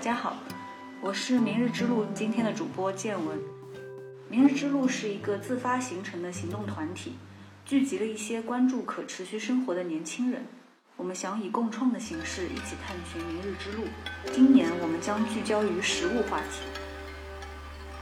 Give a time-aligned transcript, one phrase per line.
[0.00, 0.34] 大家好，
[1.02, 3.38] 我是明日之路今天的主播建文。
[4.30, 7.18] 明日之路是一个自发形成的行动团体，
[7.66, 10.46] 聚集了一些关注可持续生活的年轻人。
[10.96, 13.84] 我们想以共创的形式一起探寻明日之路。
[14.32, 16.62] 今年我们将聚焦于食物话题。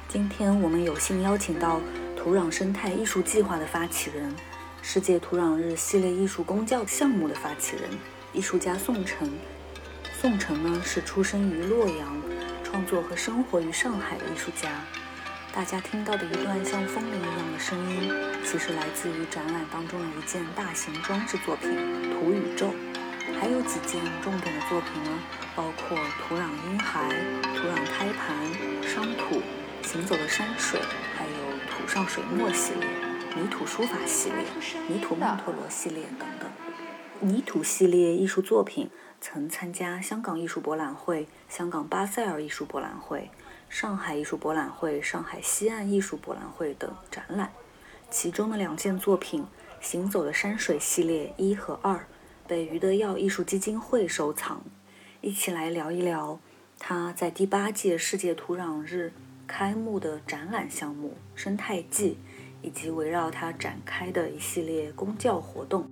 [0.06, 1.80] 今天我们有幸邀请到
[2.16, 4.32] 土壤生态艺术计划的发起人，
[4.82, 7.90] 世界土壤日系列艺术公教项目的发起人，
[8.32, 9.28] 艺术家宋晨。
[10.20, 12.20] 宋城呢是出生于洛阳，
[12.64, 14.68] 创作和生活于上海的艺术家。
[15.52, 18.12] 大家听到的一段像风铃一样的声音，
[18.44, 21.70] 其实来自于展览当中的一件大型装置作品
[22.18, 22.66] 《土宇宙》。
[23.40, 25.10] 还有几件重点的作品呢，
[25.54, 25.96] 包括
[26.26, 27.08] 土壤婴孩、
[27.54, 28.34] 土壤胎盘、
[28.82, 29.40] 商土、
[29.84, 30.80] 行走的山水，
[31.16, 31.30] 还有
[31.70, 32.88] 土上水墨系列、
[33.36, 34.44] 泥土书法系列、
[34.88, 36.28] 泥土曼陀罗系列等。
[37.20, 38.88] 泥土系列艺术作品
[39.20, 43.28] 曾参加香港艺术博览会、香港巴塞尔艺术博览会、
[43.68, 47.50] 上海艺术博览会、上海西岸艺术博览会等展览。
[48.08, 49.42] 其中的两件作品
[49.80, 52.06] 《行走的山水》系列一和二。
[52.46, 54.62] 被余德耀艺术基金会收藏，
[55.20, 56.40] 一起来聊一聊
[56.78, 59.12] 他在第八届世界土壤日
[59.46, 62.16] 开幕的展览项目《生态记》，
[62.66, 65.90] 以及围绕它展开的一系列公教活动。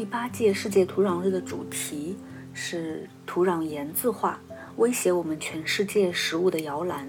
[0.00, 2.16] 第八届世界土壤日的主题
[2.54, 4.40] 是“土壤盐渍化，
[4.76, 7.06] 威胁我们全世界食物的摇篮”。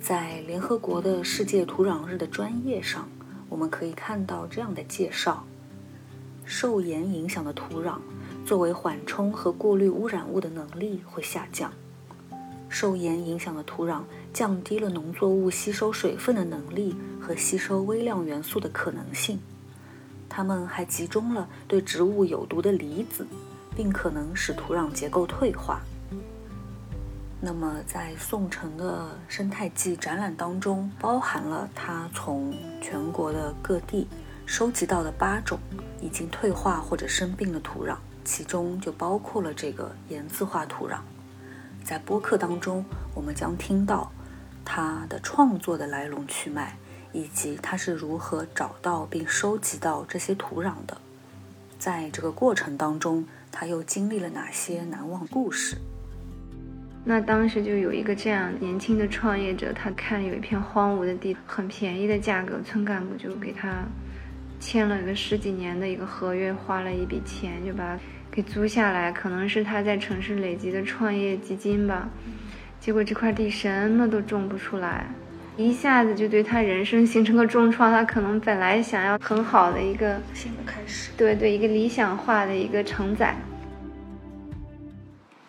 [0.00, 3.08] 在联合国的世界土壤日的专业上，
[3.48, 5.44] 我们可以看到这样的介绍。
[6.44, 7.98] 受盐影响的土壤，
[8.46, 11.72] 作为缓冲和过滤污染物的能力会下降。
[12.68, 14.02] 受盐影响的土壤
[14.32, 19.40] 降低了农作物吸收水分的能力和吸收微量元素的可能性。
[20.34, 23.26] 它们还集中了对植物有毒的离子，
[23.76, 25.82] 并可能使土壤结构退化。
[27.38, 34.08] 那么，在宋城的生态季展览当中，包含了他从全国的各地。
[34.46, 35.58] 收集到的八种
[36.00, 40.96] 已经退化或者生病的土壤，其中就包括了这个盐渍化土壤。
[41.84, 42.84] 在播客当中，
[43.14, 44.10] 我们将听到
[44.64, 46.76] 他的创作的来龙去脉，
[47.12, 50.96] 以及他是如何找到并收集到这些土壤的。
[51.78, 55.76] 在这个过程当中，他又经历了哪些难忘故事？
[57.04, 63.84] 那当时就有一个这样年轻的创业者，他看有一片荒芜的地，很便宜的价格，村干部就给他。
[64.60, 67.98] 签了个十几年的一个合约，花了一笔钱就把
[68.30, 72.08] 给租下来，可能是他在城市累积的创业基金吧。
[72.78, 75.06] 结果这块地什么都种不出来，
[75.56, 77.92] 一下子就对他人生形成个重创。
[77.92, 83.36] 他可能本来想要很好的一个新的开始，对对，一个理想化的一个承载。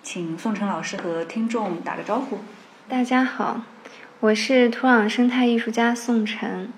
[0.02, 2.40] 请宋晨老师和听众打个招呼。
[2.90, 3.62] 大家好，
[4.20, 6.70] 我是土壤生态艺术家宋晨。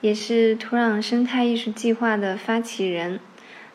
[0.00, 3.20] 也是土壤生态艺术计划的发起人。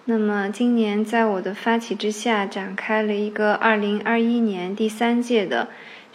[0.03, 5.69] 那么，今年在我的发起之下，展开了一个二零二一年第三届的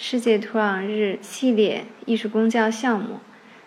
[0.05, 3.21] 世界土壤日系列艺术工教项目。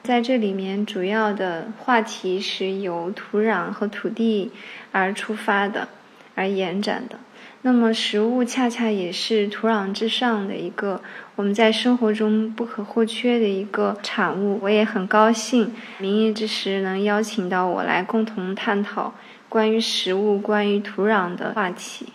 [0.03, 4.51] 在这里面，主要的话题是由土壤和土地
[4.91, 5.87] 而出发的，
[6.35, 7.17] 而延展的。
[7.61, 11.01] 那么，食物恰恰也是土壤之上的一个
[11.37, 14.59] 我们在生活中不可或缺的一个产物。
[14.61, 19.13] 我也很高兴，明日之时能邀请到我来共同探讨
[19.47, 22.07] 关于食物、关于土壤的话题。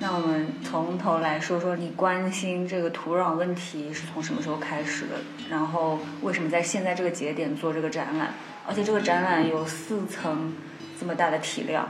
[0.00, 5.14] 那我们从头来说说，你关心这个土壤问题是从什么时候开始的？
[5.50, 8.32] 然后为什么在现在这个节点做这个展览？
[8.66, 10.52] 而且这个展览有四层
[11.00, 11.88] 这么大的体量。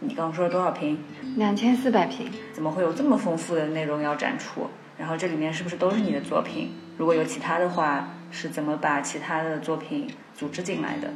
[0.00, 0.98] 你刚刚说了多少平？
[1.36, 2.28] 两千四百平。
[2.52, 4.68] 怎么会有这么丰富的内容要展出？
[4.98, 6.72] 然后这里面是不是都是你的作品？
[6.96, 11.12] 如果有其他的话，是怎么把其他的作品组织进来的？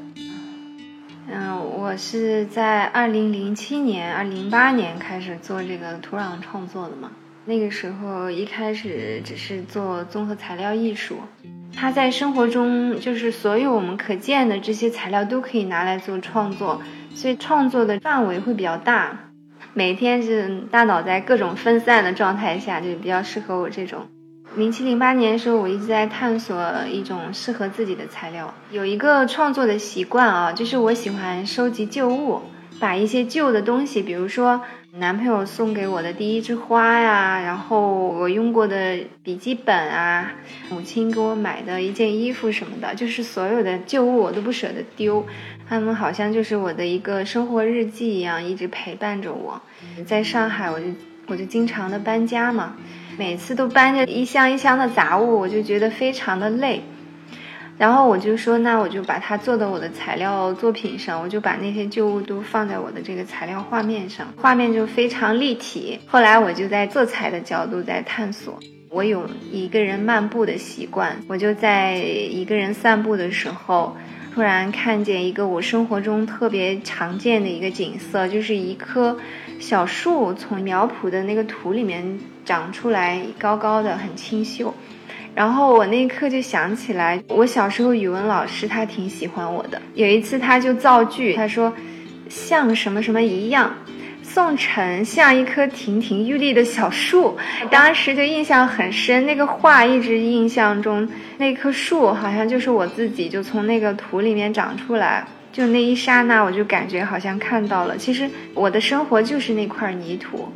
[1.27, 7.11] 嗯，我是在二零零七年、二零零八年开始做这个土壤创作的嘛。
[7.47, 11.17] 那个时候一开始只是做综合材料艺术，
[11.75, 16.81] 它在生活中就是所有我们可见的这些材料都可以拿来做创作。
[17.15, 19.31] 所以创作的范围会比较大，
[19.73, 24.09] 每天是大脑在各种分散的状态下，就比较适合我这种。
[24.57, 26.57] 零七零八年的时候，我一直在探索
[26.91, 28.53] 一种适合自己的材料。
[28.71, 32.43] 有一个创作的习惯啊，就是我喜欢收集旧物，
[32.79, 34.61] 把一些旧的东西，比如说。
[34.97, 40.31] 男朋友送给我的第一枝花呀，然后我用过的笔记本啊，
[40.71, 45.27] 母亲给我买的一件衣服什么的，就是所有的旧物我都不舍得丢，
[45.69, 49.61] 他们好像就是我的一个生活日记一样，一直陪伴着我。
[50.07, 50.87] 在上海，我就
[51.27, 52.77] 我就经常的搬家嘛，
[53.17, 56.83] 每次都搬着一箱一箱的杂物，我就觉得非常的累。
[57.77, 65.99] 然后我就说，那我就把它做到我的材料作品上，我就把那些旧物都放在我的这个材料画面上，画面就非常立体。
[66.07, 68.59] 后来我就在色彩的角度在探索。
[68.91, 73.97] 我有一个人漫步的习惯，我就在一个人散步的时候，
[74.35, 79.17] 突然看见一个我生活中特别常见的一个景色，就是一棵
[79.61, 84.75] 小树从苗圃的那个土里面长出来，高高的，很清秀。
[85.37, 89.81] 然后我那一刻就想起来，我小时候语文老师他挺喜欢我的。
[89.95, 91.73] 有一次他就造句，他说
[92.29, 93.73] 像什么什么一样，
[94.35, 97.39] 宋晨像一棵亭亭玉立的小树。
[97.71, 101.09] 当时就印象很深，那个画一直印象中，
[101.39, 105.25] 那棵树好像就是我自己，就从那个土里面长出来。
[105.53, 110.49] 就那一刹那，我就感觉好像看到了，其实我的生活就是那块泥土，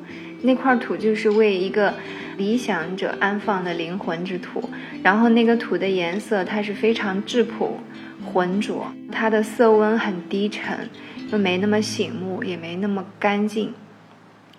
[0.42, 1.94] 那块土就是为一个。
[2.36, 4.70] 理想者安放的灵魂之土，
[5.02, 7.80] 然后那个土的颜色它是非常质朴、
[8.24, 10.88] 浑浊，它的色温很低沉，
[11.30, 13.72] 又没那么醒目，也没那么干净，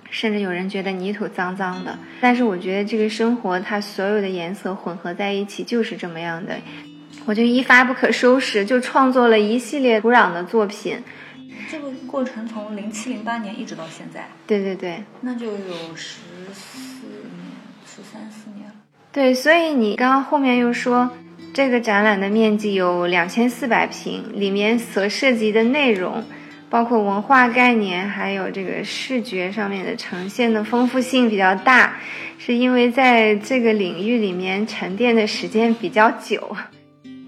[0.10, 1.98] 甚至有人觉得泥土脏脏的。
[2.22, 6.58] 但是我觉得这个生活它所有的颜色混合在一起就是这么样的，
[7.26, 10.98] 我就一发不可收拾，就创作了一系列土壤的作品。
[11.70, 16.20] 这个过程从零七零八年一直到现在，对对对，那就有十。
[18.02, 18.72] 三四年，
[19.12, 21.12] 对，所以你刚刚后面又说，
[21.54, 26.24] 这个展览的面积有两千四百平，里面所涉及的内容，
[26.70, 31.96] 包括文化概念，还有这个视觉上面的呈现的丰富性比较大，
[32.38, 36.56] 是因为在这个领域里面沉淀的时间比较久。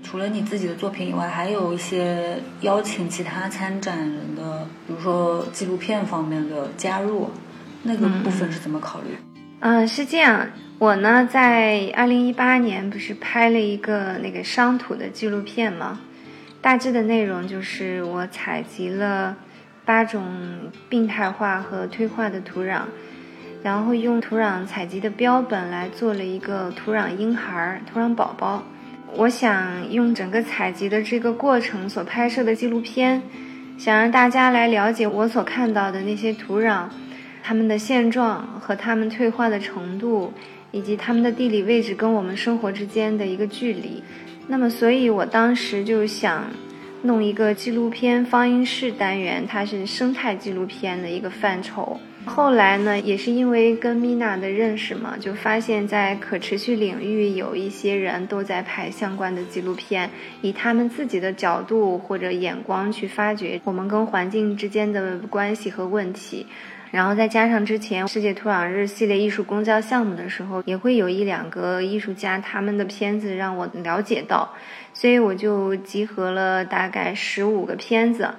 [0.03, 7.31] 除了你自己的作品以外，还有一些邀请其他参展人的，比如说纪录片方面的加入，
[7.83, 9.15] 那个部分是怎么考虑？
[9.61, 10.47] 嗯，是这样。
[10.79, 15.99] 我呢，在二零一八年不是拍了一个那个商土的纪录片吗？
[16.61, 19.35] 大致的内容就是我采集了
[19.83, 20.23] 八种
[20.87, 22.81] 病态化和退化的土壤，
[23.63, 28.63] 然后用土壤采集的标本来做了一个土壤婴孩儿、土壤宝宝。
[29.15, 33.23] 我想用整个采集的这个过程所拍摄的纪录片，
[33.77, 36.85] 想让大家来了解我所看到的那些土壤，
[37.41, 40.31] 它们的现状和它们退化的程度。
[40.73, 44.01] 以及它们的地理位置跟我们生活之间的一个距离，
[44.47, 46.47] 那么，所以我当时就想
[47.03, 51.99] 弄一个纪录片放映室单元，它是生态纪录片的一个范畴。
[52.25, 60.09] 后来呢，也是因为跟米娜的认识嘛，就发现，在可持续领域有一些人都在拍相关的纪录片，
[60.41, 66.45] 以他们自己的角度或者眼光去发掘我们跟环境之间的关系和问题。
[66.91, 74.53] 然后再加上之前世界土壤日系列艺术公交项目的时候，也会有一两个艺术家他们的片子让我了解到，
[74.93, 78.29] 所以我就集合了大概十五个片子。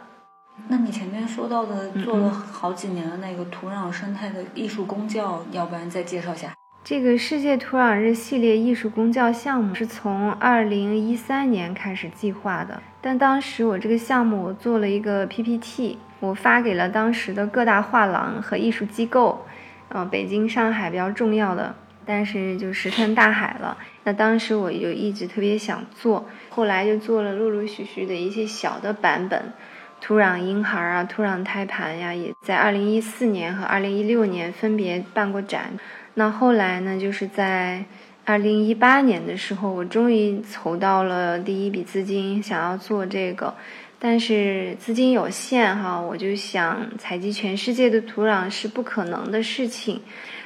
[0.69, 6.53] 那你前面说到的做了好几年的那个土壤生态的艺术公教，要不然再介绍下？
[6.85, 15.99] 这个世界土壤日系列艺术公教项目是从二零一三年开始计划的，但当时我这个项目我做了一个 PPT。
[16.21, 19.45] 我发给了当时的各大画廊和艺术机构，
[19.89, 21.75] 嗯，北京、上海比较重要的，
[22.07, 23.77] 但是就石沉大海了。
[24.05, 29.53] 那当时我就一直特别想做，后来就做了陆陆续续的一些小的版本，
[30.01, 35.73] 土壤婴孩啊，土壤胎盘呀，也在二零一四年和二零一六年分别办过展。
[36.15, 37.85] 那后来呢，就是在
[38.25, 43.53] 二零一八年的时候，我终于筹到了第一笔资金，想要做这个。
[43.99, 50.01] 但是资金有限哈，我就想采集全世界的土壤是不可能的事情。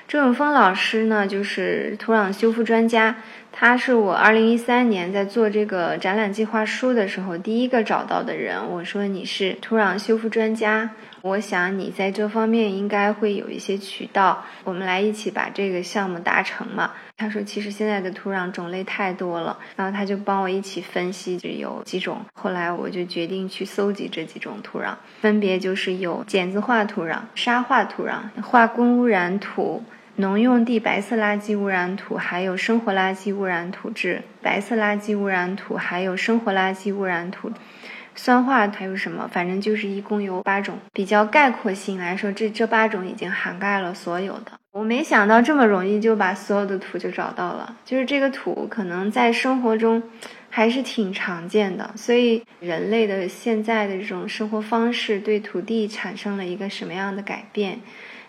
[0.09, 3.17] 周永峰老师呢，就是土壤修复专家，
[3.53, 8.59] 他是我二零一三年在做这个展览计划书的时候第一个找到的人。
[8.71, 10.91] 我说你是土壤修复专家。
[11.23, 16.93] 我想你在这方面应该会有一些渠道，我们来一起把这个项目达成嘛。
[17.19, 22.21] 他说，其实现在的土壤种类太多了，然后他就帮我一起分析，有几种。
[22.35, 29.83] 后来我就决定去搜集这几种土壤，分别就是有碱渍化土壤、沙化土壤、化工污染土、
[30.17, 37.51] 农用地白色垃圾污染土，还有生活垃圾污染土质、白色垃圾污染土，还有生活垃圾污染土。
[38.15, 39.27] 酸化还有什么？
[39.33, 44.53] 反正就是一共有八种，比较概括性来说，这这八种已经涵盖了所有的。
[44.77, 50.03] 我没想到这么容易就把所有的土就找到了，就是这个土可能在生活中
[50.51, 51.91] 还是挺常见的。
[51.97, 57.81] 所以人类的现在的这种生活方式对土地产生了一个什么样的改变？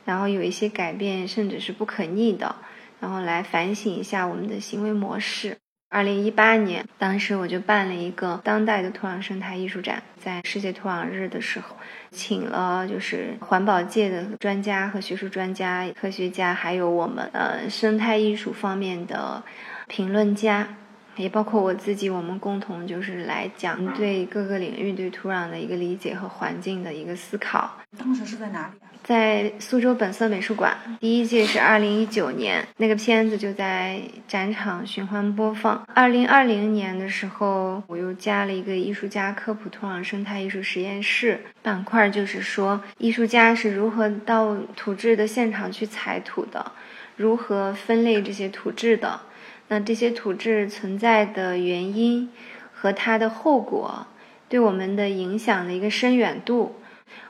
[0.05, 2.55] 然后有一些改变甚至是不可逆的。
[3.01, 5.57] 然后来反省一下我们的行为模式。
[5.89, 11.77] 二零一八年，当时我就办了一个当代的土壤生态艺术展，在世界土壤日的时候，
[12.11, 19.41] 请了就是环保界的专家和学术专家、科学家，还有我们呃生态艺术方面的
[19.87, 20.67] 评论家，
[21.15, 27.77] 也包括我自己，我们共同就是来讲对各个领域对土壤的一个理解和环境的一个思考。
[27.97, 28.96] 当时是在哪里？
[29.07, 35.81] 在苏州本色美术馆，第一届是二零一九年，那个片子就在展场循环播放。
[35.95, 46.73] 二零二零年的时候，我又加了一个艺术家科普土壤生态艺术实验室板块，就是说艺术家是如何到土质的现场去采土的，
[47.15, 49.21] 如何分类这些土质的，
[49.69, 52.29] 那这些土质存在的原因
[52.73, 54.05] 和它的后果
[54.49, 56.75] 对我们的影响的一个深远度。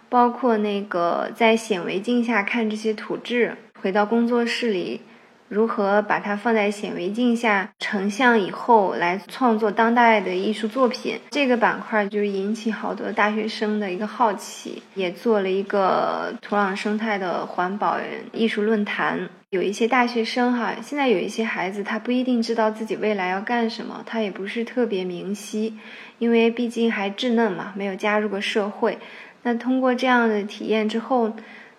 [0.09, 5.01] 包括那个在显微镜下看这些土质，回到工作室里，
[5.49, 11.19] 如何把它放在显微镜下成像以后，来创作当代的艺术作品。
[11.31, 17.97] 这个板块就引起好多大学生的一个好奇，也做了一个土壤生态的环保
[18.31, 19.29] 艺术论坛。
[19.49, 25.77] 有一些大学生哈，现在有一些孩子他不一定知道自己未来要干什么，他也不是特别明晰，
[26.19, 28.97] 因为毕竟还稚嫩嘛，没有加入过社会。
[29.47, 31.31] 那通过这样的体验之后，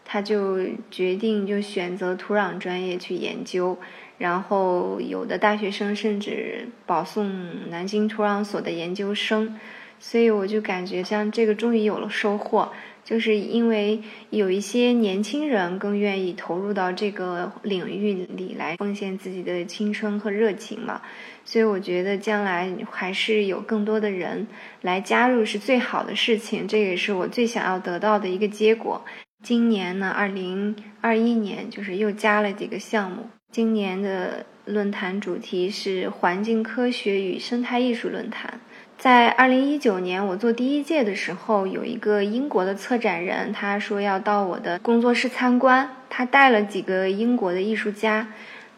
[0.02, 0.58] 他就
[0.90, 3.76] 决定就选择土壤专业去研究，
[4.16, 9.54] 然后有的大学生甚至保送南京土壤所的研究生，
[10.00, 12.72] 所以我就感觉像这个终于有了收获。
[13.04, 14.00] 就是因为
[14.30, 21.00] 有一些年轻人更愿意投入到这个领域里来，奉献自己的青春和热情嘛，
[21.44, 24.46] 所以我觉得将来还是有更多的人
[24.82, 29.02] 来加入是最好的事情，这也是我最想要得到的一个结果。
[29.42, 38.60] 今年呢，二零二一年就是又加了几个项目，今年的论坛主题是环境科学与生态艺术论坛。
[38.98, 48.26] 在二零一九年，我做第一届的时候，有一个英国的策展人，他说要到我的工作室参观，他带了几个英国的艺术家。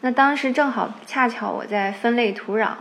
[0.01, 2.73] 那当时正好恰巧我在分类土壤，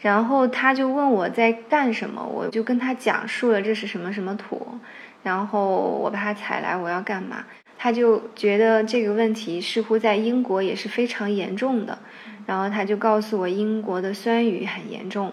[0.00, 4.78] 然后他就问我在干什么，我就跟他讲述了这是什么什么土，
[5.22, 7.46] 然后我把它采来我要干嘛，
[7.78, 11.98] 他就觉得这个问题似乎在英国也是非常严重的，
[12.44, 15.32] 然后他就告诉我英国的酸雨很严重。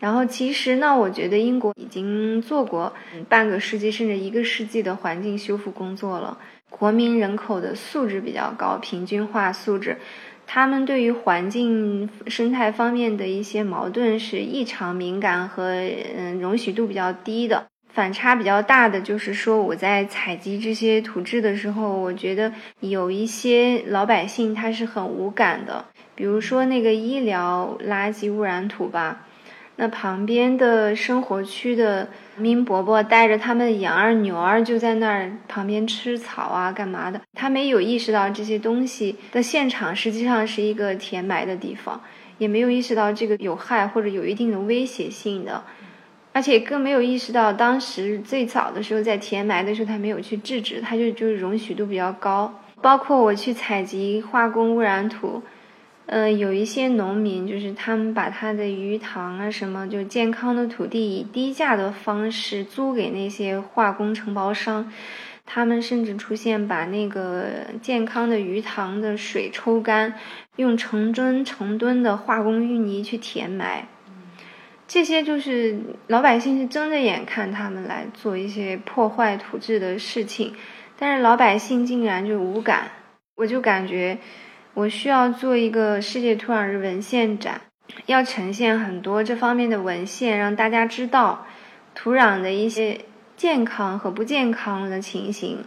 [0.00, 2.92] 然后其实呢，我觉得英国已经做过
[3.28, 6.38] 半个世纪甚至一个世纪的环境修复工作了。
[6.70, 9.96] 国民人口的素质比较高，平均化素质，
[10.46, 15.72] 他们对于环境生态方面的一些矛盾是异常敏感和
[16.16, 17.66] 嗯容许度比较低的。
[17.88, 29.24] 反差比较大的就是说，我在采集这些土质的时候，我觉得有一些老百姓他是很无感的，比如说那个医疗垃圾污染土吧。
[29.80, 37.20] 那旁边的生活区的民伯伯带着他们的羊儿牛儿就在那儿旁边吃草啊，干嘛的？
[37.34, 42.00] 他没有意识到这些东西的现场实际上是一个填埋的地方，
[42.38, 45.62] 也没有意识到这个有害或者有一定的威胁性的，
[46.32, 52.52] 而且更没有意识到当时最早的时候在填埋的时候他没有去制止，他就就容许度比较高。
[52.82, 55.40] 包括我去采集化工污染土。
[56.08, 64.90] 呃，有一些农民就是他们把他的鱼塘啊什么就健康的土地以低价的方式租给那些化工承包商，
[65.44, 70.14] 他们甚至出现把那个健康的鱼塘的水抽干，
[70.56, 73.86] 用成吨成吨的化工淤泥去填埋，
[74.86, 80.54] 这些就是老百姓是睁着眼看他们来做一些破坏土质的事情，
[80.98, 82.92] 但是老百姓竟然就无感，
[83.36, 84.16] 我就感觉。
[84.78, 87.62] 我需要做一个世界土壤日文献展，
[88.06, 91.44] 要呈现很多这方面的文献，让大家知道
[91.96, 93.00] 土壤的一些
[93.36, 95.64] 健康和不健康的情形，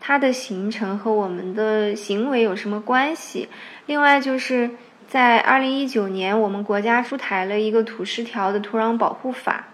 [0.00, 3.48] 它的形成和我们的行为有什么关系。
[3.86, 4.70] 另外，就是
[5.06, 9.68] 在二零一九年，我们国家出台了一个土十条的土壤保护法，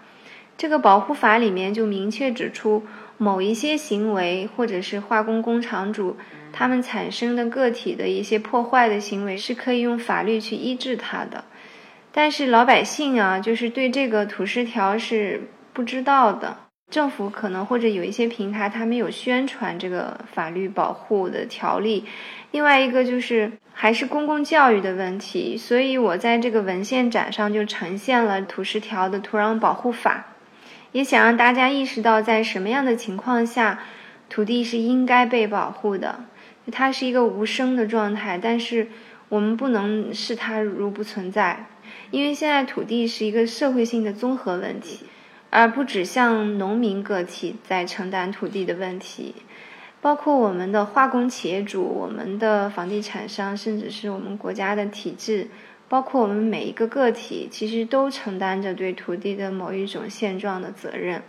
[0.59, 2.83] 这个保护法里面就明确指出，
[3.17, 6.17] 某一些行为或者是化工工厂主。
[6.57, 11.43] 他们产生的个体的一些破坏的行为是可以用法律去医治它的，
[12.13, 16.59] 但是老百姓啊，就是对这个土十条是不知道的。
[16.89, 22.05] 政府可能或者有一些平台，他没有宣传这个法律保护的条例。
[22.51, 30.27] 另外一个就是还是公共教育的问题，所以我在这个文献展上就呈现了土十条的土壤保护法，
[30.93, 33.79] 也想让大家意识到在什么样的情况下，
[34.29, 36.23] 土地是应该被保护的。
[36.71, 38.87] 它是一个无声的状态，但是
[39.29, 41.67] 我们不能视它如不存在，
[42.11, 45.05] 因为现在土地是一个社会性的综合问题，
[45.49, 49.35] 而不只像农民个体在承担土地的问题，
[50.01, 55.47] 包括我们的化工企业主、我们的房地产商，甚至是我们国家的体制，
[55.87, 61.21] 包括我们每一个个体，其实都承担着对土地的某一种现状的责任。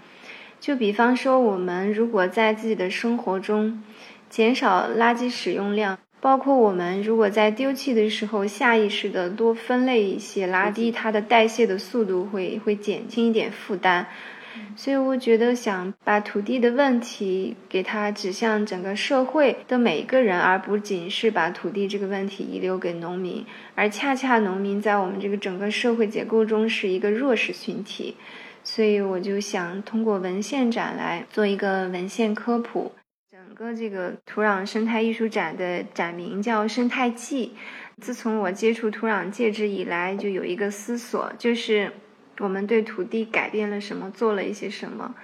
[0.59, 3.83] 就比方说，我们如果在自己的生活中
[4.29, 5.99] 减少垃圾使用量。
[6.19, 14.07] 包括我们如果在丢弃的时候，下意识的多分类一些，拉低它的代谢的速度，会会减轻一点负担。
[14.75, 28.17] 所以我觉得，想把土地的问题给它指向整个社会的每一个人，而不仅是把土地这个问题遗留给农民，而恰恰农民在我们这个整个社会结构中是一个弱势群体。
[28.65, 32.91] 所以我就想通过文献展来做一个文献科普。
[33.57, 37.55] 个这个土壤生态艺术展的展名叫《生态记》。
[38.03, 41.91] 自从我接触土壤介质以来，就有一个思索，就是
[42.39, 45.15] 我们对土地改变了什么，做了一些什么，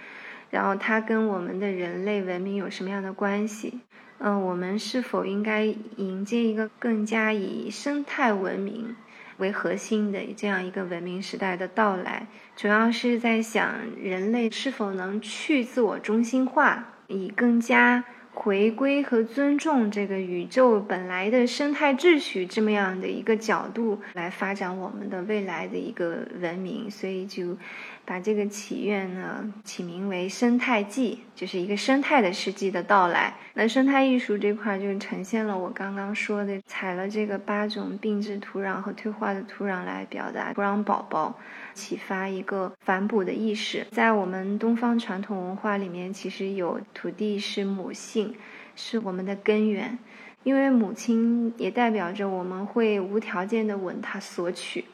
[0.48, 3.80] 然后它跟我们的人类文明有什么样的关系？
[4.16, 5.64] 嗯，我们是否应该
[5.96, 8.96] 迎接一个更加以生态文明
[9.36, 12.26] 为核心的这样一个文明时代的到来？
[12.56, 18.02] 主要是在想，人类是否能去自我中心化，以更加。
[18.34, 27.56] 回归和尊重这个宇宙本来的生态秩序，这么样的一个角度来发展我们的未来的一个文明，所以就。
[28.04, 33.32] 把这个祈愿呢起名为“生态季”，就是一个生态的世纪的到来。
[33.54, 41.38] 那生态艺术这块就呈现了我刚刚说的，采了这个八种病质土壤和退化的土壤来表达土壤宝宝，
[41.74, 43.86] 启发一个反哺的意识。
[43.90, 48.34] 在我们东方传统文化里面，其实有土地是母性，
[48.76, 49.98] 是我们的根源，
[50.44, 54.84] 因为母亲也代表着我们会无条件的吻她索取。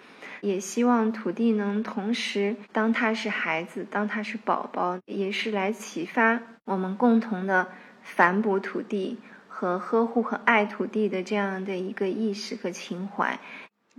[0.41, 7.67] 也希望土地能同时当他是孩子，当他是宝宝，也是来启发我们共同的
[8.03, 13.41] 反哺土地和呵护和爱土地的这样的一个意识和情怀。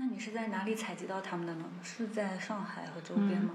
[0.02, 1.66] 那你是在哪里采集到他们的呢？
[1.84, 3.50] 是在上海和周边吗？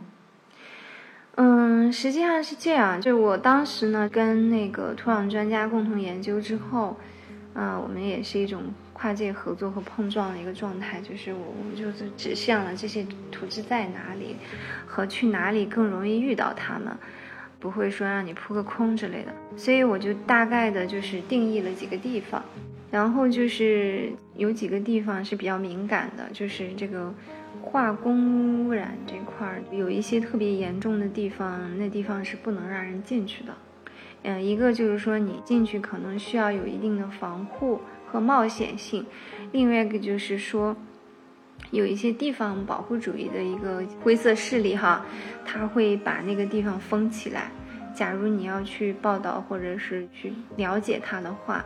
[1.37, 6.99] 嗯，实际上是这样，就我当时呢跟那个土壤专家共同研究之后，
[7.55, 8.63] 啊，我们也是一种。
[8.93, 14.37] 跨界合作和碰撞的一个状态，就是我我们就是指向了这些土质在哪里，
[14.87, 16.97] 和去哪里更容易遇到它们，
[17.59, 19.35] 不会说让你扑个空之类的。
[19.57, 22.41] 所以我就大概的就是定义了几个地方，
[22.95, 27.13] 然后就是有几个地方是比较敏感的，就是这个
[27.61, 33.53] 化工污染这块儿有一些特别严重的地方，那地方是不能让人进去的。
[34.23, 37.81] 嗯，一个就是说你进去可能需要有一定的防护。
[38.07, 39.05] 和冒险性，
[39.51, 40.77] 另外一个就是说，
[41.73, 45.05] 有一些地方保护主义的一个灰色势力哈，
[45.45, 47.51] 他会把那个地方封起来。
[47.95, 51.65] 假如你要去报道或者是去了解他的话，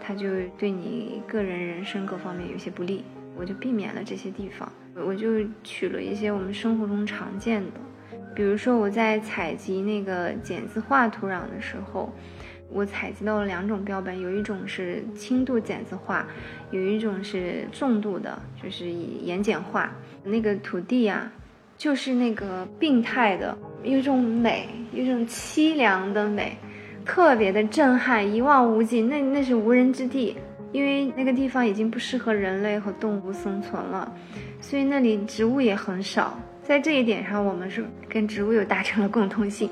[0.00, 3.04] 他就对你个人人生各方面有些不利。
[3.36, 7.72] 我就避免了这些地方，我就取了一些我们生活中常见的，
[8.32, 12.12] 比如说我在采集那个碱渍化土壤的时候。
[12.70, 16.26] 我采集到了两种标本，有一种是轻度碱子化，
[16.72, 19.92] 有一种是重度的，就是以盐碱化。
[20.24, 21.30] 那个土地啊，
[21.76, 26.56] 就是那个病态的，有一种美，有一种凄凉的美，
[27.04, 29.02] 特别的震撼，一望无际。
[29.02, 30.36] 那那是无人之地，
[30.72, 34.10] 因为那个地方已经不适合人类和动物生存了，
[34.60, 36.36] 所以那里植物也很少。
[36.62, 39.70] 在这一点上，我们是跟植物有达成了共通性。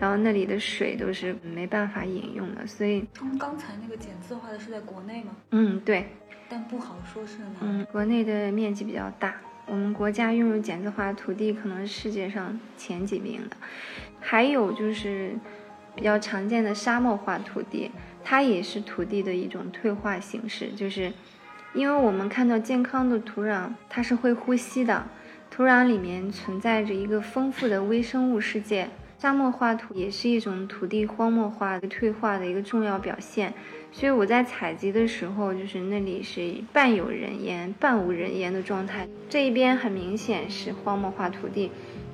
[0.00, 5.36] 然后那里的水都是没办法饮用的，所以他们刚才那个简字画的是在国内吗？
[5.52, 6.06] 嗯，对，
[6.48, 7.44] 但不好说是哪。
[7.60, 13.56] 嗯，国内的面积比较大，我们国家拥有检测化土地可能是世界上前几名的。
[14.20, 15.34] 还有就是
[15.94, 17.90] 比较常见的沙漠化土地，
[18.22, 21.12] 它也是土地的一种退化形式，就是
[21.74, 25.06] 因为我们看到健康的土壤，它是会呼吸的，
[25.50, 28.88] 土壤里面存在着一个丰富的微生物世界。
[29.18, 33.54] 沙漠化土也是一种土地荒漠化的退化的一个重要表现，
[33.96, 39.06] 所以我在采集的时候，就是那里是半有人烟、半无人烟的状态。
[39.30, 41.70] 这一边很明显是荒漠化土地，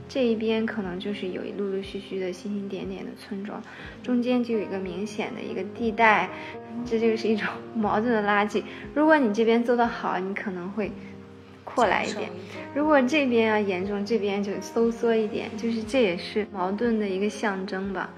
[0.06, 3.62] 这一边可能就是有陆陆续续的星星点点的村庄，
[4.02, 6.28] 中间就有一个明显的一个地带，
[6.84, 8.62] 这就是一种 矛盾的垃圾。
[8.94, 10.92] 如果你这边做得好，你可能会。
[11.62, 12.28] 扩来一点，
[12.74, 18.10] 如果这边啊严重，这边就收缩一点，就是这也是矛盾的一个象征吧。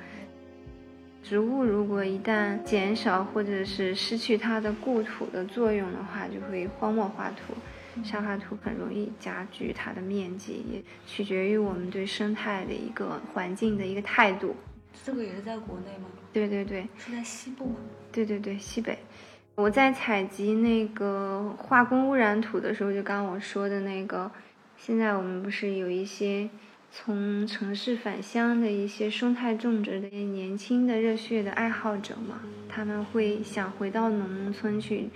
[1.22, 7.54] 植物如果一旦减少或者是失去它的固土的作用的话，就会荒漠化土。
[8.02, 14.56] 沙化土很容易加剧它的面积，也取决于我们对生态的一个环境的一个态度。
[15.04, 16.08] 这个也是在国内吗？
[16.32, 17.76] 对对对，是在西部吗？
[18.10, 18.98] 对对对，西北。
[19.54, 24.30] 我在采集那个化工污染土的时候，就刚刚我说的那个，
[24.78, 26.48] 现在我们不是有一些
[26.94, 35.08] 从城市返乡的一些生态种植的年轻的热血的爱好者嘛，他们会想回到农村去。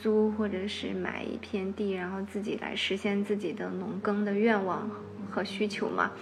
[0.00, 4.88] 租或者是买一片地，然后自己来实现自己的农耕的愿望
[5.28, 6.12] 和需求嘛。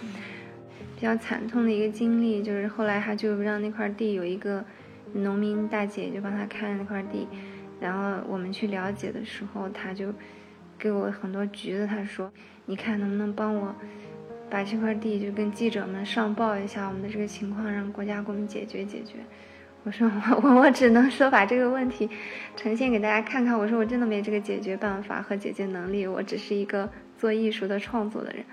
[0.95, 4.65] 比较惨痛的一个经历就是，后来他就让那块地有一个
[5.13, 7.27] 农民大姐就帮他看那块地，
[7.79, 10.11] 然后我们去了解的时候，他就
[10.79, 12.33] 给我很多橘子，他说
[12.65, 13.75] ：“你看能不能帮我
[14.49, 19.15] 把这块地就跟记者们上报一下我们的这个情况，让国家给我们解决解决。”
[19.83, 22.09] 我说我我我只能说把这个问题
[22.57, 23.57] 呈现给大家看看。
[23.57, 28.43] 我说我真的没这个解决办法和解决能力，我只是一个做艺术的创作的人。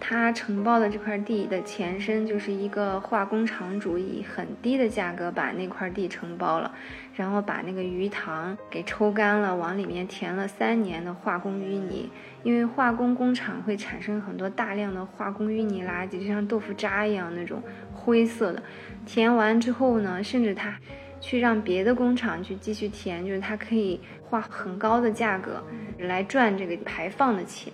[0.00, 6.74] 他承包的这块地的前身就是一个化工厂主以很低的价格把那块地承包了，
[7.20, 12.08] 然后把那个鱼塘给抽干了，往里面填了三年的化工淤泥。
[12.42, 18.62] 因为化工工厂会产生很多大量的化工淤泥垃圾，就像豆腐渣一样那种灰色的。
[19.04, 20.74] 填完之后呢，甚至他
[21.20, 25.62] 去让别的工厂去继续填，就是他可以花很高的价格
[25.98, 27.70] 来赚这个排放的钱。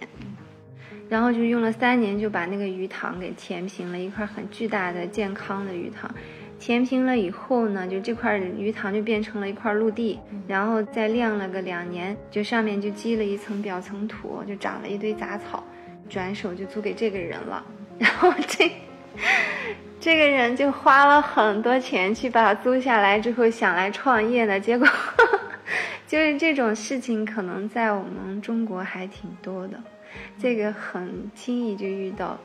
[1.09, 6.13] 然后就用了三年，就把那个鱼塘给填平了，一块很巨大的健康的鱼塘。
[6.59, 15.63] 填平了以后呢，就这块鱼塘就变成了一块陆地，然后再晾了个两年，就上面就积了一层表层土，就长了一堆杂草。
[16.09, 17.65] 转手就租给这个人了，
[17.99, 18.71] 然后这
[19.99, 24.87] 这个人就花了很多钱去把它租下来之后，想来创业的结果，
[26.07, 29.83] 就是这种事情可能在我们中国还挺多的。
[30.39, 32.39] 这个很轻易就遇到，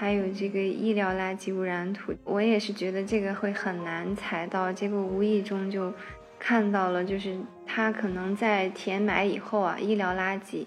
[0.00, 5.92] 还有这个医疗垃圾污染土，我也是觉得这个会很难采到，结果无意中就
[6.38, 10.64] 看到了，就是它可能在填埋以后啊，医疗垃圾，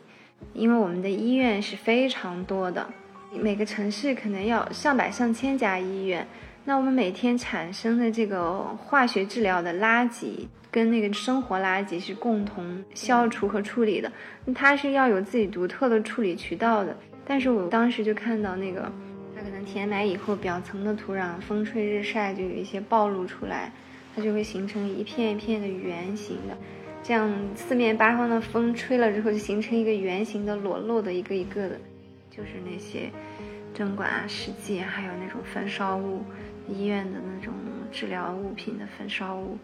[0.53, 2.87] 因为我们的医院是非常多的，
[3.33, 6.27] 每个城市可能要上百上千家医院，
[6.65, 10.45] 那我们每天产生的这个化学治疗的垃圾。
[10.69, 14.11] 跟那个生活垃圾是共同消除和处理的，
[14.55, 16.95] 它是要有自己独特的处理渠道的。
[17.25, 18.91] 但是我当时就看到那个，
[19.43, 23.71] 可能填埋以后，表层的土壤风吹日晒就有一些暴露出来，
[24.15, 26.57] 它就会形成一片一片的圆形的，
[27.03, 31.77] 这样四面八方的风吹了之后，就形成一个圆形的裸露的一个一个的，
[32.31, 33.11] 就是那些
[33.73, 36.23] 针管啊、试剂，还有那种焚烧物，
[36.69, 37.53] 医院的那种
[37.91, 39.57] 治疗物品的焚烧物。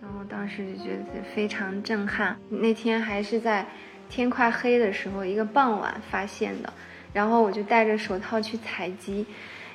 [0.00, 2.38] 然后当时就觉得非常震撼。
[2.48, 3.66] 那天还是在
[4.08, 6.72] 天快黑的时候，一个傍晚发现的。
[7.12, 9.26] 然后我就戴着手套去采集，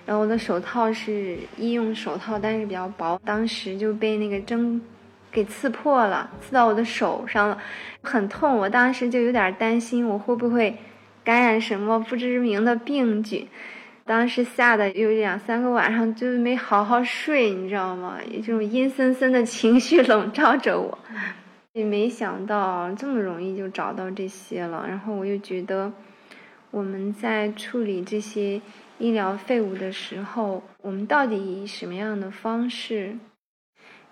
[0.05, 4.81] 然后我的手套是医用手套，但是比较薄，当时就被那个针
[5.31, 7.57] 给刺破了，刺到我的手上了，
[8.01, 8.55] 很痛。
[8.57, 10.77] 我当时就有点担心，我会不会
[11.23, 13.47] 感染什么不知名的病菌。
[14.05, 18.19] 当时吓得有两三个晚上就没好好睡，你知道吗？
[18.35, 20.97] 这种阴森森的情绪笼罩着我，
[21.73, 24.85] 也没想到这么容易就找到这些了。
[24.87, 25.91] 然后我又觉得，
[26.71, 28.61] 我们在处理这些
[28.97, 33.17] 医疗废物的时候，我们到底以什么样的方式？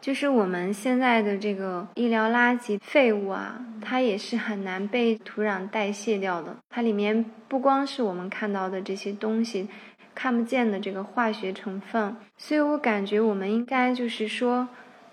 [0.01, 6.57] 就是我们现在的这个医疗垃圾废物啊，它也是很难被土壤代谢掉的。
[6.69, 9.69] 它里面不光是我们看到的这些东西，
[10.13, 12.17] 看不见的这个化学成分。
[12.35, 14.67] 所以我感觉我们应该就是说，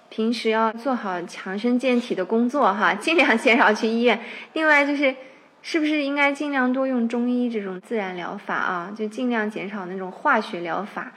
[0.09, 4.19] 平时要做好强身健体的工作哈，尽量减少去医院。
[4.55, 5.15] 另外就是，
[5.63, 8.95] 是不是应该尽量多用中医这种自然疗法啊？
[8.97, 11.13] 就尽量减少那种化学疗法，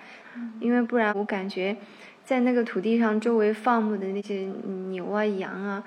[0.60, 1.76] 因为不然我感觉。
[2.26, 4.50] 在那个土地上周围放牧的那些
[4.88, 5.84] 牛啊、羊啊，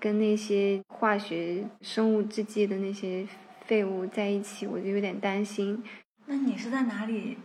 [0.00, 3.26] 跟那些化学生物制剂的那些
[3.66, 5.84] 废物在一起，我就有点担心。
[6.24, 7.36] 那你是在哪里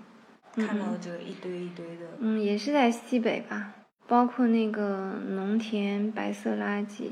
[0.56, 2.06] 看到这一堆一堆的？
[2.20, 3.74] 嗯，也是在西北吧，
[4.08, 7.12] 包括那个农田白色垃圾，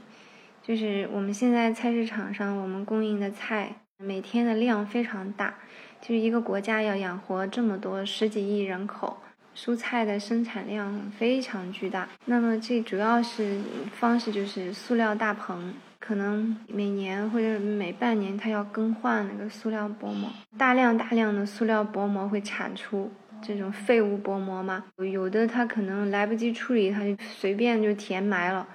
[0.67, 5.55] 就是我们现在菜市场上我们供应的菜，每天的量非常大，
[6.01, 9.15] 就是一个国家要养活这么多十几亿人口。
[9.55, 13.61] 蔬菜的生产量非常巨大，那么这主要是
[13.93, 23.09] 方式就是塑料大棚，可能每年或者每半年它要更换那个塑料薄膜，大量大量的塑料薄膜会产出，
[23.41, 28.67] 这种废物薄膜嘛，有的它可能来不及处理，它就随便就填埋了。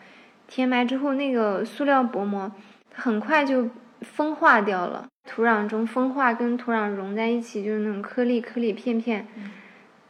[0.54, 2.52] 填埋之后，那个塑料薄膜
[2.92, 3.70] 很快就
[4.02, 9.26] 风化掉了，土壤中风化跟土壤融在一起，就是那种颗粒、颗粒片片。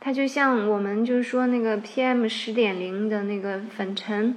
[0.01, 4.35] 它就像我们就是说那个 PM 十点零的那个粉尘，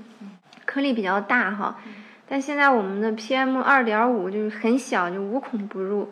[0.63, 1.77] 颗粒比较大哈。
[2.27, 6.11] 但现在我们的 PM 二点五就是很小，就无孔不入。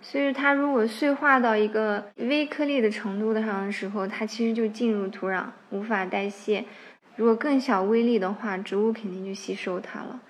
[0.00, 6.64] 所以它如果碎化到一个微颗粒的程度的上的时候，它其实就进入土壤，无法代谢。
[7.16, 10.20] 如果更小微粒的话，植物肯定就吸收它了。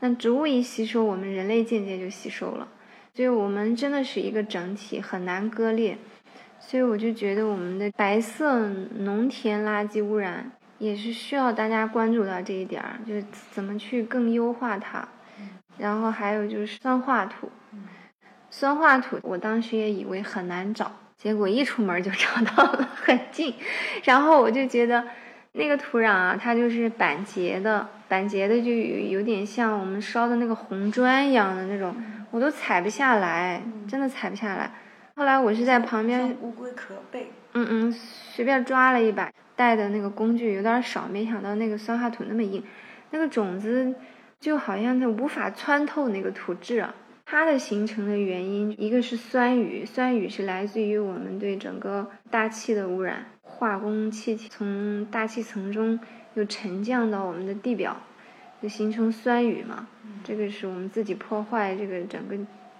[0.00, 2.66] 那植物一吸收，我们人类间接就吸收了。
[3.12, 5.98] 所以我们真的是一个整体，很难割裂。
[6.58, 8.66] 所以我就觉得我们的白色
[9.00, 15.06] 农田垃圾污染也是需要大家关注到这一点儿，就是怎么去更优化它。
[15.76, 17.50] 然后还有就是酸化土，
[18.48, 23.52] 酸化土我当时也以为很难找，结果一出门就找到了，很近。
[24.04, 25.04] 然后我就觉得。
[25.52, 31.94] 那个土壤啊，它就是板结的，板结的就有有点像我们烧的那个红砖一样的那种，
[32.30, 34.70] 我都踩不下来，真的踩不下来。
[35.16, 42.62] 后来我是在旁边乌龟壳背，嗯嗯，随便抓了一把，带的那个工具有点少，没想到那个酸化土那么硬，
[43.10, 43.92] 那个种子
[44.38, 46.94] 就好像它无法穿透那个土质啊。
[47.26, 53.26] 它的形成的原因，一个是酸雨，酸雨是来自于我们对整个大气的污染。
[53.50, 56.00] 化工气体从大气层中
[56.34, 57.96] 又沉降到我们的地表，
[58.62, 59.86] 就形成酸雨嘛。
[60.24, 62.36] 这个是我们自己破坏这个整个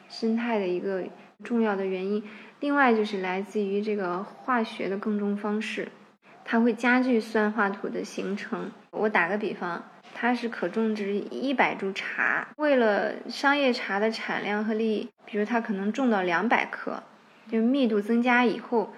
[0.09, 1.02] 生态的一个
[1.44, 2.22] 重要的原因。
[2.61, 5.88] 另外就是来自于这个化学的耕种方式，
[6.44, 8.70] 它会加剧酸化土的形成。
[8.90, 17.02] 我打个比方，它是可种植一百株茶，为了商业茶的产量和利益，比如它可能种到两百克，
[17.50, 18.94] 就密度增加以后。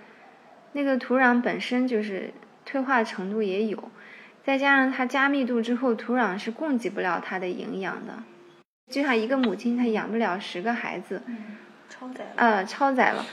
[0.72, 2.32] 那个土壤本身就是
[2.64, 3.90] 退化程度也有，
[4.42, 8.22] 再加上它加密度之后，土壤是供给不了它的营养的，
[8.90, 11.22] 就像一个母亲她养不了十个孩子，
[11.90, 13.26] 超载了，呃，超载了，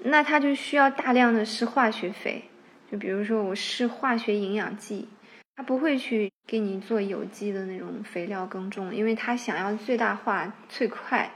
[0.00, 2.44] 那它就需要大量的施化学肥，
[2.90, 5.08] 就比如说我施化学营养剂，
[5.56, 11.30] 它不会去给你做有机的那种肥料耕种，因为它想要最大化最快，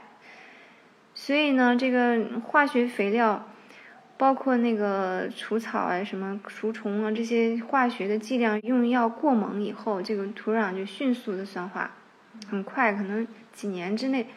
[1.15, 3.48] 所以呢，这个化学肥料。
[4.19, 11.89] 包括那个除草啊、什么除虫啊这些化学的剂量用药过猛以后，这个土壤就迅速的酸化，
[12.49, 14.27] 很快，可能几年之内，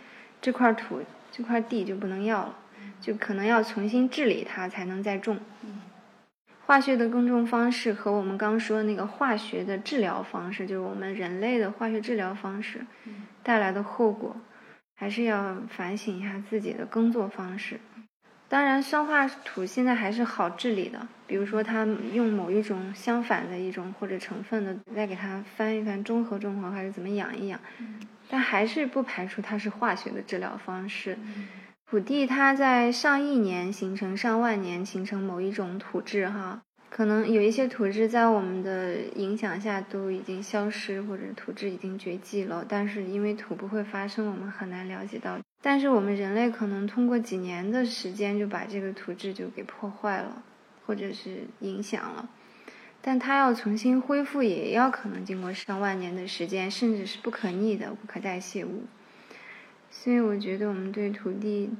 [0.40, 1.00] 这块土、
[1.32, 2.54] 这块地就不能要了，
[3.00, 5.36] 就可能要重新治理它才能再种。
[6.64, 12.86] 化学的耕种方式和我们刚说那个化学的治疗方式，就是我们人类的化学治疗方式
[13.42, 14.36] 带来的后果，
[14.94, 17.80] 还是要反省一下自己的耕作方式。
[18.52, 21.08] 当然，酸化土现在还是好治理的。
[21.26, 27.58] 比如说，它用某一种相反的一种或者成分的，再给它翻一翻，中和中和，还是怎么养一养。
[28.28, 31.16] 但还是不排除它是化学的治疗方式。
[31.86, 36.60] 土地它在上亿年形成，上万年形成某一种土质，哈。
[36.94, 42.62] 可能有一些土质在我们的影响下都已经消失，或者土质已经绝迹了。
[42.68, 45.38] 但是因为土不会发生，我们很难了解到。
[45.62, 50.42] 但是我们人类可能通过几年的时间就把这个土质就给破坏了，
[50.84, 52.28] 或者是影响了。
[53.00, 58.82] 但它要重新恢复，也要可能经过上万年的时间，甚至是不可逆的、不可代谢物。
[59.90, 61.70] 所以我觉得我们对土地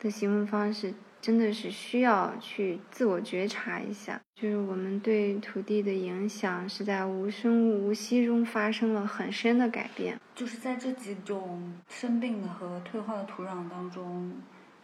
[0.00, 0.92] 的行为方式。
[1.20, 10.20] 真的是需要去自我觉察一下，就是我们对土地的影响是在无声无息中发生了很深的改变。
[10.34, 14.32] 就是在这几种生病的和退化的土壤当中，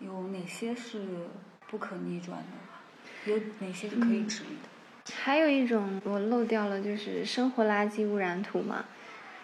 [0.01, 1.01] 有哪些是
[1.69, 3.31] 不可逆转的？
[3.33, 5.13] 有哪些是可以治愈的？
[5.15, 8.85] 还有一种我漏掉了，就是生活垃圾污染土嘛。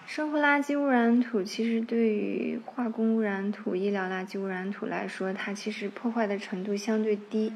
[0.09, 7.53] 生活垃圾污染土其实对于化工污染土、医疗垃圾污染土来说，它其实破坏的程度相对低，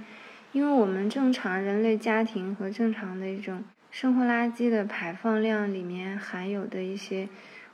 [0.52, 7.26] 因为我们正常人类家庭和正常的一种生活垃圾的排放量里面含有的一些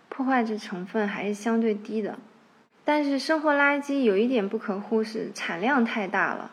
[0.08, 2.16] 破坏的成分还是相对低的。
[2.84, 6.52] 但是生活垃圾有一点不可忽视，产量太大了。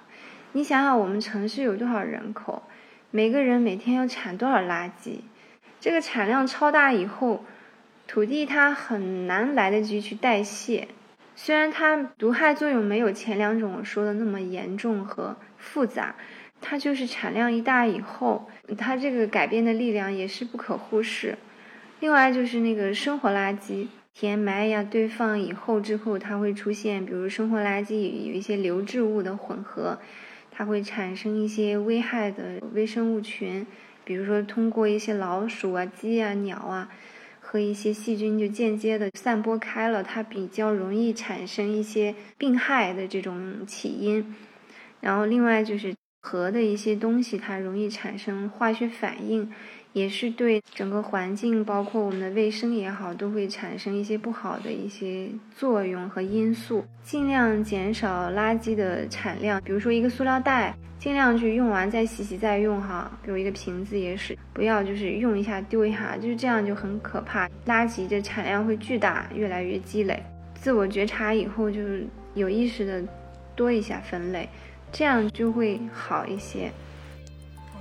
[0.53, 2.63] 你想想，我们城市有多少人口，
[3.11, 5.19] 每个人每天要产多少垃圾？
[5.79, 7.45] 这个产量超大以后。
[8.07, 10.87] 土地它很难来得及去代谢，
[11.35, 16.15] 虽然它毒害作用没有前两种我说的那么严重和复杂，
[16.61, 21.37] 它就是产量一大以后，它这个改变的力量也是不可忽视。
[21.99, 27.95] 另外就是那个生活垃圾填埋呀堆放以后之后，它会出现，比如生活垃圾
[28.27, 29.97] 有一些流质物的混合，
[30.51, 33.65] 它会产生一些危害的微生物群，
[34.03, 36.89] 比如说通过一些老鼠啊、鸡啊、鸟啊
[37.47, 44.36] 和一些细菌就间接的散播开了，它比较容易产生一些病害的这种起因。
[44.99, 49.51] 然后另外就是核的一些东西，它容易产生化学反应。
[49.95, 56.84] 也是对整个环境，包括我们的卫生也好，都会产生一些不好的一些作用和因素。
[57.01, 63.10] 尽量减少垃圾的产量，比如说一个塑料袋，尽量去用完再洗洗再用哈。
[63.23, 67.47] 比如一个瓶子也是，不要就是用一下丢一下，就是这样就很可怕。
[67.65, 70.21] 垃圾的产量会巨大，越来越积累。
[70.55, 73.01] 自我觉察以后，就是有意识的
[73.55, 74.49] 多一下分类，
[74.91, 76.69] 这样就会好一些。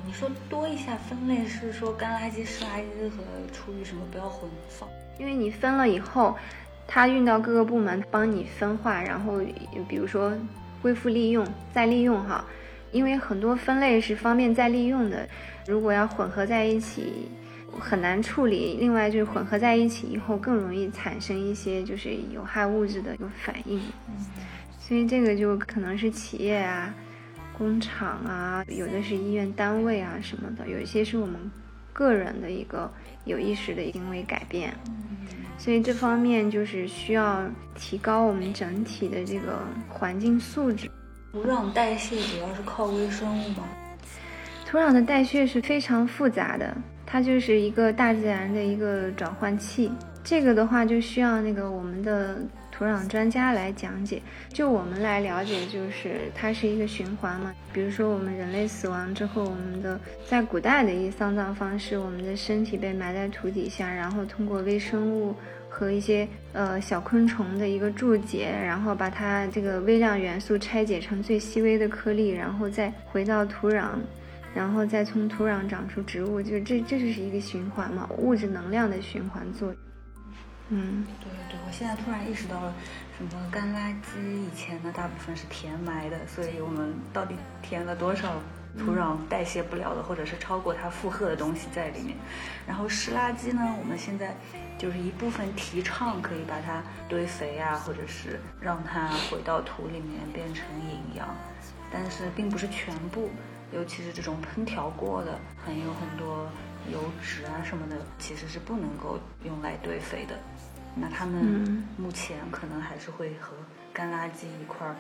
[0.07, 4.89] 你说多一下分类是说干垃圾、湿垃圾和厨余什么不要混放，
[5.19, 6.37] 因为你分了以后，
[6.87, 9.41] 它运到各个部门帮你分化，然后
[9.89, 10.33] 比如说
[10.83, 12.45] 恢复利用、再利用哈，
[12.93, 15.29] 因为很多分类是方便再利用的，
[15.67, 17.29] 如果要混合在一起
[17.81, 18.77] 很难处理。
[18.79, 23.81] 另外就是混合在一起以后更容易产生一些就是有害物质的一个反应，
[24.79, 26.95] 所以这个就可能是企业啊。
[27.57, 31.37] 工厂啊，有的是医院单位啊什么的，有一些是我们
[31.93, 32.91] 个人的一个
[33.25, 34.75] 有意识的行为改变，
[35.57, 37.45] 所以这方面就是需要
[37.77, 40.91] 提高我们整体的这个环境素质。
[41.33, 43.65] 土壤代谢主要是靠微生物吗？
[44.67, 49.91] 土壤的代谢是非常复杂的，它就是一个大自然的一个转换器。
[50.25, 52.39] 这个的话就需要那个我们的。
[52.77, 57.55] 土壤专家来讲解，就我们来了解，就是它是一个循环嘛。
[57.73, 65.37] 比如说，我们人类死亡之后，我们的在古代的一个丧葬方式，我们的身体被埋在土底下，然后通过微生物
[65.69, 73.91] 和一些呃小昆虫的一个注解，然后把它这个微量元素拆解成最细微的颗粒，然后再回到土壤，
[74.53, 79.77] 然后再从土壤长出植物，就这这就是一个循环嘛，物质能量的循环作用。
[80.71, 82.75] 嗯，对对对，我现在突然意识到了，
[83.19, 88.33] 什么干垃圾以前呢，大部分是填埋的，所以我们到底填了多少
[88.79, 92.17] 土壤代谢不了的，或者是超过它负荷的东西在里面？
[92.67, 94.35] 然后湿垃圾呢，我们现在
[94.79, 101.29] 就是一部分提倡可以把它堆肥啊，或者是让它回到土里面变成营养，
[101.93, 103.31] 但是并不是全部，
[103.71, 106.49] 尤其是这种烹调过的，含有很多
[106.91, 110.35] 油脂啊什么的，其实是不能够用来堆肥的。
[110.97, 113.57] 那他们目前可能还是会和
[113.93, 114.95] 干垃圾一块儿，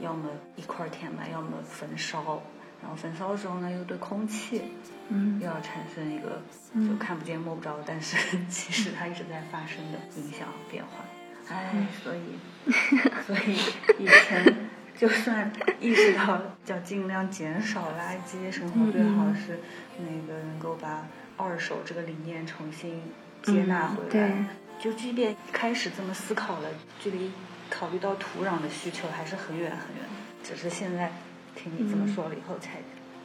[0.00, 2.42] 要么一块儿填埋，要么焚烧。
[2.82, 4.62] 然后焚烧的时候呢，又对空气，
[5.10, 6.40] 嗯，又要产生一个
[6.74, 8.16] 就看不见摸不着，但是
[8.48, 11.04] 其实它一直在发生的影响变化。
[11.48, 12.38] 哎，所以，
[13.26, 13.58] 所以
[13.98, 14.56] 以前
[14.96, 19.58] 就算意识到要尽量减少垃圾，生活最好是
[19.98, 23.02] 那个能够把二手这个理念重新
[23.42, 24.46] 接纳回来。
[24.82, 27.30] 就即便开始这么思考了，距离
[27.68, 30.04] 考虑到土壤的需求还是很远很远。
[30.42, 31.12] 只是现在
[31.54, 32.80] 听你这么说了以后，才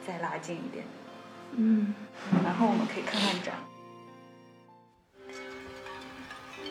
[0.06, 0.84] 再拉近一点。
[1.52, 1.94] 嗯。
[2.44, 3.54] 然后我们可以看看展。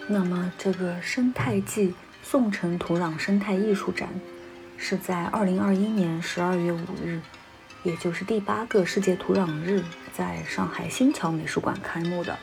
[0.07, 4.07] 那么这个生态季宋城土壤生态艺术展，
[4.77, 7.19] 是在二零二一年十二月五日，
[7.81, 12.37] 也就是第八个世界土壤日，在上海新桥美术馆开幕的。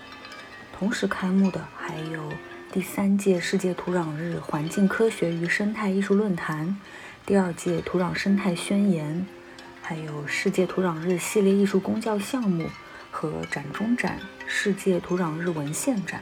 [0.82, 2.28] 同时开幕的还有
[2.72, 6.76] 第三届世界土壤日环境科学与生态艺术论坛、
[7.24, 9.24] 第二届土壤生态宣言，
[9.80, 12.68] 还有世界土壤日系列艺术公教项目
[13.12, 14.18] 和展中展
[14.48, 16.20] 世界土壤日文献展。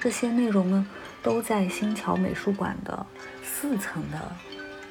[0.00, 0.86] 这些内容呢，
[1.22, 3.04] 都在新桥美术馆的
[3.42, 4.32] 四层的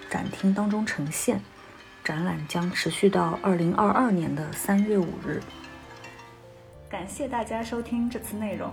[0.08, 1.42] 展厅当中呈现。
[2.04, 5.42] 展览将持续到二零二二年的三月五日。
[6.92, 8.70] 感谢大家收听这次内容。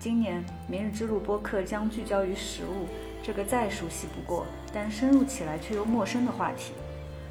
[0.00, 2.86] 今年《明日之路》播客将聚焦于食物
[3.22, 6.72] 这个再熟悉不过，但深入起来却又陌生的话题。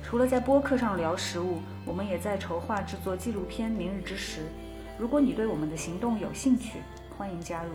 [0.03, 1.57] 除了在播客上聊食物，
[1.87, 4.41] 我们也在筹划制作纪录片《明日之食》。
[4.95, 6.81] 如果你对我们的行动有兴趣，
[7.17, 7.71] 欢迎加入。